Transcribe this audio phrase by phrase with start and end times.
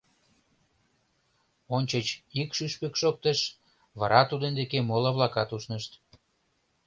[1.75, 2.07] Ончыч
[2.41, 3.39] ик шӱшпык шоктыш,
[3.99, 5.91] вара тудын деке моло-влакат ушнышт.